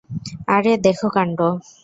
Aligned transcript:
আরে, 0.47 0.73
দেখো 0.85 1.07
কাণ্ড। 1.09 1.39